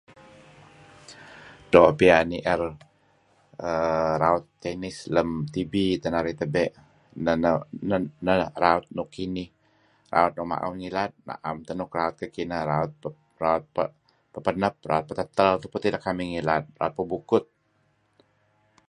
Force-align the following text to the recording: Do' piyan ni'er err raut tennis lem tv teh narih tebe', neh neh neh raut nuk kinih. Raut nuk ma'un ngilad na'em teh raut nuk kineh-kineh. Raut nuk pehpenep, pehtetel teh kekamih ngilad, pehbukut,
Do' 1.71 1.93
piyan 1.99 2.25
ni'er 2.31 2.61
err 3.69 4.13
raut 4.23 4.45
tennis 4.63 4.97
lem 5.15 5.29
tv 5.53 5.73
teh 6.01 6.11
narih 6.13 6.35
tebe', 6.41 6.75
neh 7.23 7.35
neh 7.89 8.01
neh 8.25 8.37
raut 8.63 8.85
nuk 8.95 9.09
kinih. 9.15 9.49
Raut 10.15 10.33
nuk 10.35 10.47
ma'un 10.51 10.75
ngilad 10.79 11.11
na'em 11.27 11.57
teh 11.65 11.73
raut 11.79 11.79
nuk 11.79 11.91
kineh-kineh. 12.35 12.61
Raut 12.71 12.91
nuk 13.01 13.15
pehpenep, 14.33 14.75
pehtetel 15.07 15.53
teh 15.61 15.93
kekamih 15.95 16.27
ngilad, 16.31 16.63
pehbukut, 16.95 17.45